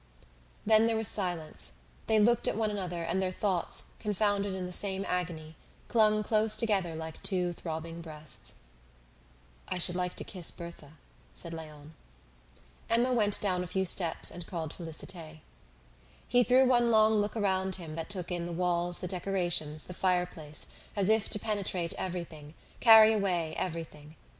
[0.65, 1.73] Then there was silence.
[2.07, 5.55] They looked at one another and their thoughts, confounded in the same agony,
[5.89, 8.61] clung close together like two throbbing breasts.
[9.67, 10.93] "I should like to kiss Berthe,"
[11.35, 11.91] said Léon.
[12.89, 15.41] Emma went down a few steps and called Félicité.
[16.27, 19.93] He threw one long look around him that took in the walls, the decorations, the
[19.93, 20.65] fireplace,
[20.95, 24.15] as if to penetrate everything, carry away everything.